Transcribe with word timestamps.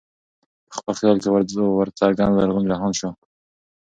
په 0.69 0.73
خپل 0.79 0.93
خیال 0.99 1.17
کي 1.23 1.27
ورڅرګند 1.75 2.33
زرغون 2.39 2.63
جهان 2.71 2.91
سو 2.99 3.09